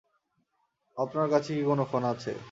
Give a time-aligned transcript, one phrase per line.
[0.97, 2.31] আপনার কাছে কি কোন ফোন আছে?